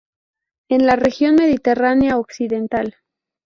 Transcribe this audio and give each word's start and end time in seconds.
En 0.69 0.87
la 0.87 0.95
región 0.95 1.35
mediterránea 1.35 2.17
occidental. 2.17 2.95